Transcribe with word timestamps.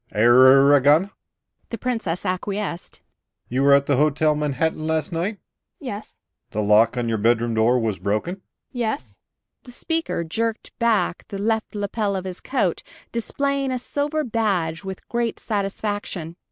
"You 0.15 0.19
are 0.21 0.79
Miss 0.79 0.79
M. 0.79 0.83
T. 0.83 0.89
Ar 0.89 0.97
r 0.97 1.03
ragan?" 1.03 1.11
The 1.69 1.77
Princess 1.77 2.25
acquiesced. 2.25 3.01
"You 3.49 3.61
was 3.65 3.75
at 3.75 3.85
the 3.85 3.97
Hotel 3.97 4.33
Manhattan 4.33 4.87
last 4.87 5.11
night?" 5.11 5.37
"Yes." 5.79 6.17
"The 6.49 6.63
lock 6.63 6.97
on 6.97 7.07
your 7.07 7.19
bedroom 7.19 7.53
door 7.53 7.77
was 7.77 7.99
broken?" 7.99 8.41
"Yes?" 8.71 9.19
The 9.61 9.71
speaker 9.71 10.23
jerked 10.23 10.71
back 10.79 11.25
the 11.27 11.37
left 11.37 11.75
lapel 11.75 12.15
of 12.15 12.25
his 12.25 12.39
coat, 12.41 12.81
displaying 13.11 13.69
a 13.71 13.77
silver 13.77 14.23
badge 14.23 14.83
with 14.83 15.07
great 15.07 15.39
satisfaction. 15.39 16.35